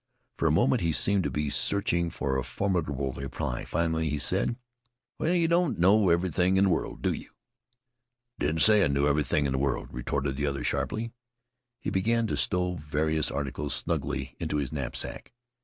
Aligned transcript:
For 0.35 0.47
a 0.47 0.51
moment 0.51 0.81
he 0.81 0.93
seemed 0.93 1.23
to 1.25 1.29
be 1.29 1.51
searching 1.51 2.09
for 2.09 2.35
a 2.35 2.43
formidable 2.43 3.11
reply. 3.11 3.65
Finally 3.65 4.09
he 4.09 4.17
said: 4.17 4.55
"Well, 5.19 5.35
you 5.35 5.47
don't 5.47 5.77
know 5.77 6.09
everything 6.09 6.57
in 6.57 6.63
the 6.63 6.69
world, 6.71 7.03
do 7.03 7.13
you?" 7.13 7.29
"Didn't 8.39 8.61
say 8.63 8.83
I 8.83 8.87
knew 8.87 9.05
everything 9.07 9.45
in 9.45 9.51
the 9.51 9.59
world," 9.59 9.89
retorted 9.91 10.37
the 10.37 10.47
other 10.47 10.63
sharply. 10.63 11.13
He 11.79 11.91
began 11.91 12.25
to 12.25 12.35
stow 12.35 12.77
various 12.77 13.29
articles 13.29 13.75
snugly 13.75 14.35
into 14.39 14.57
his 14.57 14.71
knapsack. 14.71 15.33